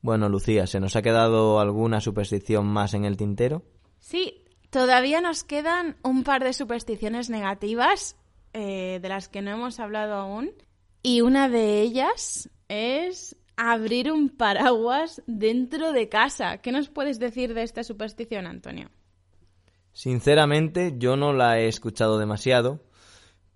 Bueno, 0.01 0.29
Lucía, 0.29 0.67
¿se 0.67 0.81
nos 0.81 0.97
ha 0.97 1.03
quedado 1.03 1.61
alguna 1.61 2.01
superstición 2.01 2.67
más 2.67 2.93
en 2.95 3.05
el 3.05 3.17
tintero? 3.17 3.63
Sí, 4.01 4.42
Todavía 4.73 5.21
nos 5.21 5.45
quedan 5.45 5.97
un 6.03 6.25
par 6.25 6.43
de 6.43 6.55
supersticiones 6.55 7.29
negativas 7.29 8.17
eh, 8.55 9.01
de 9.03 9.09
las 9.11 9.29
que 9.29 9.43
no 9.43 9.51
hemos 9.51 9.79
hablado 9.79 10.15
aún. 10.15 10.51
Y 11.03 11.21
una 11.21 11.51
de 11.51 11.83
ellas 11.83 12.49
es 12.69 13.37
abrir 13.55 14.11
un 14.11 14.31
paraguas 14.31 15.23
dentro 15.27 15.93
de 15.93 16.09
casa. 16.09 16.63
¿Qué 16.63 16.73
nos 16.73 16.89
puedes 16.89 17.19
decir 17.19 17.53
de 17.53 17.65
esta 17.65 17.85
superstición, 17.85 18.47
Antonio? 18.47 18.89
Sinceramente, 19.93 20.95
yo 20.97 21.17
no 21.17 21.35
la 21.35 21.61
he 21.61 21.69
escuchado 21.69 22.19
demasiado, 22.19 22.81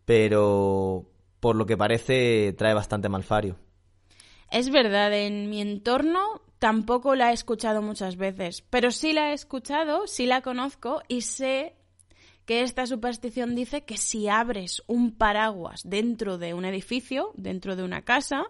pero 0.04 1.10
por 1.40 1.56
lo 1.56 1.64
que 1.64 1.78
parece 1.78 2.54
trae 2.58 2.74
bastante 2.74 3.08
malfario. 3.08 3.56
Es 4.50 4.68
verdad, 4.68 5.14
en 5.14 5.48
mi 5.48 5.62
entorno 5.62 6.42
tampoco 6.58 7.14
la 7.14 7.30
he 7.30 7.34
escuchado 7.34 7.82
muchas 7.82 8.16
veces, 8.16 8.62
pero 8.70 8.90
sí 8.90 9.12
la 9.12 9.30
he 9.30 9.32
escuchado, 9.34 10.06
sí 10.06 10.26
la 10.26 10.42
conozco 10.42 11.02
y 11.08 11.22
sé 11.22 11.74
que 12.46 12.62
esta 12.62 12.86
superstición 12.86 13.54
dice 13.54 13.84
que 13.84 13.96
si 13.96 14.28
abres 14.28 14.82
un 14.86 15.12
paraguas 15.12 15.82
dentro 15.84 16.38
de 16.38 16.54
un 16.54 16.64
edificio, 16.64 17.32
dentro 17.34 17.74
de 17.74 17.82
una 17.82 18.02
casa, 18.02 18.44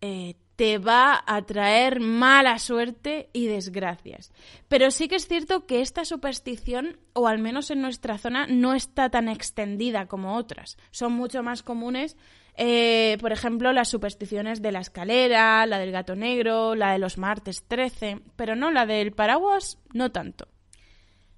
eh, 0.00 0.36
te 0.56 0.78
va 0.78 1.22
a 1.26 1.42
traer 1.42 2.00
mala 2.00 2.58
suerte 2.58 3.28
y 3.32 3.46
desgracias. 3.46 4.32
Pero 4.68 4.90
sí 4.90 5.08
que 5.08 5.16
es 5.16 5.28
cierto 5.28 5.66
que 5.66 5.80
esta 5.80 6.04
superstición, 6.04 6.98
o 7.12 7.28
al 7.28 7.38
menos 7.38 7.70
en 7.70 7.82
nuestra 7.82 8.16
zona, 8.18 8.46
no 8.46 8.74
está 8.74 9.10
tan 9.10 9.28
extendida 9.28 10.06
como 10.06 10.36
otras. 10.36 10.78
Son 10.90 11.12
mucho 11.12 11.42
más 11.42 11.62
comunes 11.62 12.16
eh, 12.56 13.16
por 13.20 13.32
ejemplo, 13.32 13.72
las 13.72 13.88
supersticiones 13.88 14.60
de 14.60 14.72
la 14.72 14.80
escalera, 14.80 15.64
la 15.66 15.78
del 15.78 15.92
gato 15.92 16.14
negro, 16.14 16.74
la 16.74 16.92
de 16.92 16.98
los 16.98 17.18
martes 17.18 17.64
13, 17.66 18.20
pero 18.36 18.56
no 18.56 18.70
la 18.70 18.86
del 18.86 19.12
paraguas, 19.12 19.78
no 19.92 20.12
tanto. 20.12 20.48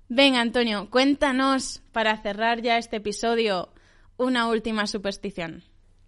Venga, 0.08 0.40
Antonio, 0.40 0.90
cuéntanos, 0.90 1.82
para 1.92 2.20
cerrar 2.20 2.62
ya 2.62 2.78
este 2.78 2.96
episodio, 2.96 3.70
una 4.16 4.48
última 4.48 4.86
superstición. 4.86 5.62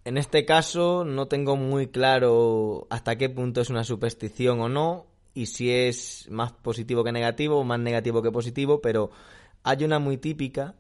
En 0.05 0.19
este 0.19 0.45
caso 0.45 1.05
no 1.05 1.27
tengo 1.27 1.57
muy 1.57 1.89
claro 1.89 2.87
hasta 2.91 3.17
qué 3.17 3.29
punto 3.29 3.61
es 3.61 3.71
una 3.71 3.85
superstición 3.85 4.61
o 4.61 4.69
no, 4.69 5.07
y 5.35 5.47
si 5.47 5.71
es 5.71 6.27
más 6.31 6.53
positivo 6.53 7.05
que 7.05 7.13
negativo 7.13 7.59
o 7.59 7.65
más 7.65 7.79
negativo 7.79 8.23
que 8.23 8.33
positivo, 8.33 8.81
pero 8.81 9.11
hay 9.63 9.85
una 9.85 9.99
muy 9.99 10.17
típica 10.17 10.75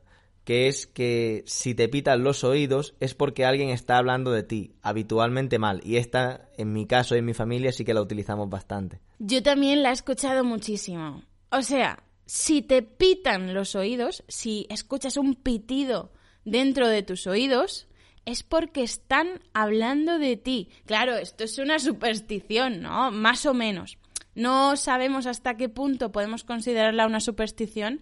que 0.46 0.68
es 0.68 0.86
que 0.86 1.42
si 1.44 1.74
te 1.74 1.88
pitan 1.88 2.22
los 2.22 2.44
oídos 2.44 2.94
es 3.00 3.14
porque 3.14 3.44
alguien 3.44 3.70
está 3.70 3.98
hablando 3.98 4.30
de 4.30 4.44
ti, 4.44 4.76
habitualmente 4.80 5.58
mal. 5.58 5.80
Y 5.84 5.96
esta, 5.96 6.48
en 6.56 6.72
mi 6.72 6.86
caso 6.86 7.16
y 7.16 7.18
en 7.18 7.24
mi 7.24 7.34
familia, 7.34 7.72
sí 7.72 7.84
que 7.84 7.92
la 7.92 8.00
utilizamos 8.00 8.48
bastante. 8.48 9.00
Yo 9.18 9.42
también 9.42 9.82
la 9.82 9.90
he 9.90 9.92
escuchado 9.92 10.44
muchísimo. 10.44 11.24
O 11.50 11.62
sea, 11.62 12.04
si 12.26 12.62
te 12.62 12.82
pitan 12.82 13.54
los 13.54 13.74
oídos, 13.74 14.22
si 14.28 14.68
escuchas 14.70 15.16
un 15.16 15.34
pitido 15.34 16.12
dentro 16.44 16.86
de 16.86 17.02
tus 17.02 17.26
oídos, 17.26 17.88
es 18.24 18.44
porque 18.44 18.84
están 18.84 19.40
hablando 19.52 20.20
de 20.20 20.36
ti. 20.36 20.68
Claro, 20.84 21.16
esto 21.16 21.42
es 21.42 21.58
una 21.58 21.80
superstición, 21.80 22.82
¿no? 22.82 23.10
Más 23.10 23.46
o 23.46 23.54
menos. 23.54 23.98
No 24.36 24.76
sabemos 24.76 25.26
hasta 25.26 25.56
qué 25.56 25.68
punto 25.68 26.12
podemos 26.12 26.44
considerarla 26.44 27.06
una 27.06 27.20
superstición, 27.20 28.00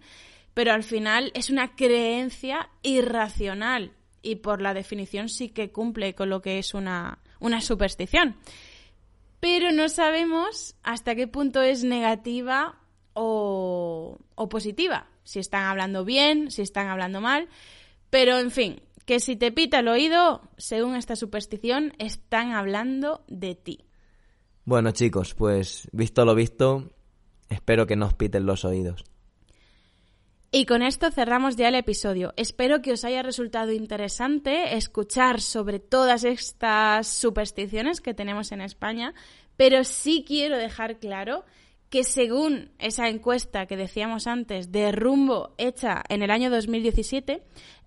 pero 0.55 0.71
al 0.71 0.83
final 0.83 1.31
es 1.35 1.51
una 1.51 1.75
creencia 1.75 2.69
irracional 2.81 3.91
y 4.21 4.37
por 4.37 4.61
la 4.61 4.73
definición 4.73 5.29
sí 5.29 5.49
que 5.49 5.71
cumple 5.71 6.15
con 6.15 6.29
lo 6.29 6.41
que 6.41 6.57
es 6.57 6.73
una, 6.73 7.19
una 7.39 7.61
superstición. 7.61 8.37
Pero 9.41 9.73
no 9.73 9.89
sabemos 9.89 10.75
hasta 10.81 11.13
qué 11.13 11.27
punto 11.27 11.61
es 11.61 11.83
negativa 11.83 12.79
o, 13.13 14.17
o 14.33 14.49
positiva. 14.49 15.09
Si 15.25 15.39
están 15.39 15.65
hablando 15.65 16.05
bien, 16.05 16.49
si 16.49 16.61
están 16.61 16.87
hablando 16.87 17.19
mal. 17.19 17.49
Pero 18.09 18.39
en 18.39 18.49
fin, 18.49 18.81
que 19.05 19.19
si 19.19 19.35
te 19.35 19.51
pita 19.51 19.79
el 19.79 19.89
oído, 19.89 20.49
según 20.57 20.95
esta 20.95 21.17
superstición, 21.17 21.93
están 21.99 22.53
hablando 22.53 23.25
de 23.27 23.55
ti. 23.55 23.85
Bueno 24.63 24.91
chicos, 24.91 25.35
pues 25.35 25.89
visto 25.91 26.23
lo 26.23 26.33
visto, 26.33 26.93
espero 27.49 27.85
que 27.85 27.97
nos 27.97 28.13
piten 28.13 28.45
los 28.45 28.63
oídos. 28.63 29.03
Y 30.57 30.65
con 30.65 30.83
esto 30.83 31.11
cerramos 31.11 31.57
ya 31.57 31.67
el 31.67 31.75
episodio. 31.75 32.33
Espero 32.37 32.81
que 32.81 32.93
os 32.93 33.03
haya 33.03 33.21
resultado 33.21 33.73
interesante 33.73 34.77
escuchar 34.77 35.41
sobre 35.41 35.79
todas 35.79 36.23
estas 36.23 37.09
supersticiones 37.09 37.99
que 37.99 38.13
tenemos 38.13 38.53
en 38.53 38.61
España, 38.61 39.13
pero 39.57 39.83
sí 39.83 40.23
quiero 40.25 40.57
dejar 40.57 40.97
claro 40.99 41.43
que 41.89 42.05
según 42.05 42.71
esa 42.79 43.09
encuesta 43.09 43.65
que 43.65 43.75
decíamos 43.75 44.27
antes 44.27 44.71
de 44.71 44.93
rumbo 44.93 45.55
hecha 45.57 46.01
en 46.07 46.23
el 46.23 46.31
año 46.31 46.49
2017, 46.49 47.43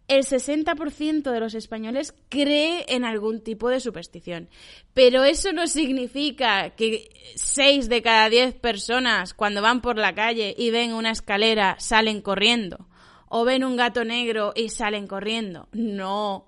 el 0.08 0.24
60% 0.24 1.30
de 1.30 1.40
los 1.40 1.54
españoles 1.54 2.14
cree 2.30 2.86
en 2.88 3.04
algún 3.04 3.42
tipo 3.42 3.68
de 3.68 3.78
superstición. 3.78 4.48
Pero 4.94 5.24
eso 5.24 5.52
no 5.52 5.66
significa 5.66 6.70
que 6.70 7.10
6 7.36 7.90
de 7.90 8.02
cada 8.02 8.30
10 8.30 8.54
personas 8.54 9.34
cuando 9.34 9.60
van 9.60 9.82
por 9.82 9.98
la 9.98 10.14
calle 10.14 10.54
y 10.56 10.70
ven 10.70 10.94
una 10.94 11.10
escalera 11.10 11.76
salen 11.78 12.22
corriendo. 12.22 12.88
O 13.28 13.44
ven 13.44 13.62
un 13.62 13.76
gato 13.76 14.04
negro 14.04 14.54
y 14.56 14.70
salen 14.70 15.06
corriendo. 15.06 15.68
No. 15.72 16.46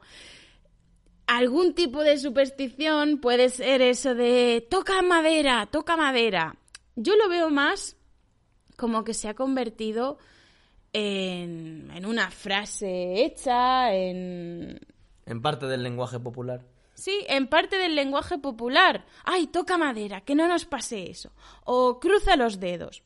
Algún 1.26 1.74
tipo 1.74 2.02
de 2.02 2.18
superstición 2.18 3.18
puede 3.18 3.50
ser 3.50 3.82
eso 3.82 4.14
de 4.14 4.66
toca 4.70 5.02
madera, 5.02 5.66
toca 5.70 5.98
madera. 5.98 6.56
Yo 6.96 7.14
lo 7.16 7.28
veo 7.28 7.50
más 7.50 7.96
como 8.76 9.04
que 9.04 9.12
se 9.12 9.28
ha 9.28 9.34
convertido 9.34 10.16
en, 10.92 12.04
una 12.04 12.30
frase 12.30 13.24
hecha, 13.24 13.94
en... 13.94 14.80
En 15.26 15.42
parte 15.42 15.66
del 15.66 15.82
lenguaje 15.82 16.18
popular. 16.18 16.62
Sí, 17.00 17.24
en 17.28 17.46
parte 17.46 17.78
del 17.78 17.94
lenguaje 17.94 18.36
popular. 18.36 19.06
¡Ay, 19.24 19.46
toca 19.46 19.78
madera! 19.78 20.20
Que 20.20 20.34
no 20.34 20.46
nos 20.46 20.66
pase 20.66 21.10
eso. 21.10 21.32
O 21.64 21.98
cruza 21.98 22.36
los 22.36 22.60
dedos. 22.60 23.02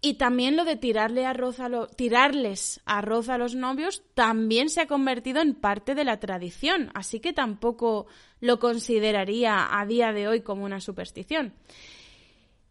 Y 0.00 0.14
también 0.14 0.56
lo 0.56 0.64
de 0.64 0.74
tirarle 0.74 1.24
arroz 1.26 1.60
a 1.60 1.68
tirarles 1.94 2.80
arroz 2.86 3.28
a 3.28 3.38
los 3.38 3.54
novios 3.54 4.02
también 4.14 4.68
se 4.68 4.80
ha 4.80 4.88
convertido 4.88 5.42
en 5.42 5.54
parte 5.54 5.94
de 5.94 6.04
la 6.04 6.18
tradición. 6.18 6.90
Así 6.94 7.20
que 7.20 7.32
tampoco 7.32 8.06
lo 8.40 8.58
consideraría 8.58 9.78
a 9.78 9.86
día 9.86 10.12
de 10.12 10.26
hoy 10.26 10.40
como 10.40 10.64
una 10.64 10.80
superstición. 10.80 11.54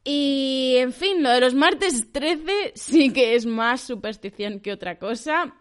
Y, 0.08 0.76
en 0.78 0.94
fin, 0.94 1.24
lo 1.24 1.32
de 1.32 1.42
los 1.42 1.56
martes 1.56 2.12
13 2.12 2.74
sí 2.76 3.12
que 3.12 3.34
es 3.36 3.48
más 3.48 3.82
superstición 3.82 4.60
que 4.60 4.72
otra 4.72 5.00
cosa. 5.00 5.56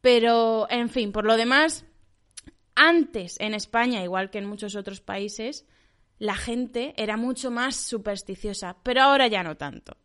Pero, 0.00 0.68
en 0.70 0.88
fin, 0.88 1.10
por 1.10 1.24
lo 1.24 1.36
demás, 1.36 1.84
antes 2.76 3.38
en 3.40 3.54
España, 3.54 4.02
igual 4.04 4.30
que 4.30 4.38
en 4.38 4.46
muchos 4.46 4.76
otros 4.76 5.00
países, 5.00 5.66
la 6.18 6.36
gente 6.36 6.94
era 6.96 7.16
mucho 7.16 7.50
más 7.50 7.74
supersticiosa, 7.74 8.76
pero 8.84 9.02
ahora 9.02 9.26
ya 9.26 9.42
no 9.42 9.56
tanto. 9.56 9.96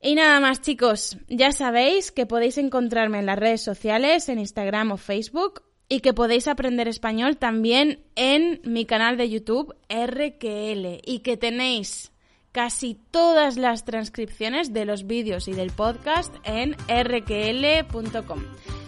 Y 0.00 0.14
nada 0.14 0.40
más 0.40 0.62
chicos, 0.62 1.18
ya 1.28 1.52
sabéis 1.52 2.12
que 2.12 2.24
podéis 2.24 2.56
encontrarme 2.56 3.18
en 3.18 3.26
las 3.26 3.38
redes 3.38 3.62
sociales, 3.62 4.30
en 4.30 4.38
Instagram 4.38 4.92
o 4.92 4.96
Facebook, 4.96 5.64
y 5.86 6.00
que 6.00 6.14
podéis 6.14 6.48
aprender 6.48 6.88
español 6.88 7.36
también 7.36 8.06
en 8.14 8.62
mi 8.64 8.86
canal 8.86 9.18
de 9.18 9.28
YouTube 9.28 9.74
RQL, 9.90 11.02
y 11.04 11.20
que 11.22 11.36
tenéis 11.36 12.12
casi 12.52 12.98
todas 13.10 13.56
las 13.56 13.84
transcripciones 13.84 14.72
de 14.72 14.84
los 14.84 15.06
vídeos 15.06 15.48
y 15.48 15.52
del 15.52 15.70
podcast 15.70 16.34
en 16.44 16.76
rql.com. 16.88 18.42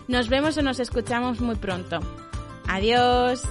Nos 0.08 0.28
vemos 0.28 0.56
o 0.56 0.62
nos 0.62 0.80
escuchamos 0.80 1.40
muy 1.40 1.56
pronto. 1.56 2.00
Adiós. 2.66 3.42